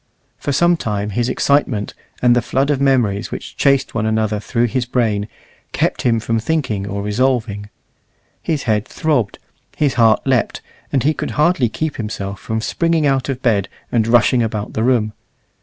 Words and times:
For 0.39 0.51
some 0.51 0.77
time 0.77 1.11
his 1.11 1.29
excitement, 1.29 1.93
and 2.23 2.35
the 2.35 2.41
flood 2.41 2.71
of 2.71 2.81
memories 2.81 3.29
which 3.29 3.55
chased 3.55 3.93
one 3.93 4.07
another 4.07 4.39
through 4.39 4.65
his 4.65 4.87
brain, 4.87 5.27
kept 5.73 6.01
him 6.01 6.19
from 6.19 6.39
thinking 6.39 6.87
or 6.87 7.03
resolving. 7.03 7.69
His 8.41 8.63
head 8.63 8.87
throbbed, 8.87 9.37
his 9.77 9.93
heart 10.01 10.25
leapt, 10.25 10.61
and 10.91 11.03
he 11.03 11.13
could 11.13 11.29
hardly 11.37 11.69
keep 11.69 11.97
himself 11.97 12.39
from 12.39 12.61
springing 12.61 13.05
out 13.05 13.29
of 13.29 13.43
bed 13.43 13.69
and 13.91 14.07
rushing 14.07 14.41
about 14.41 14.73
the 14.73 14.81
room. 14.81 15.13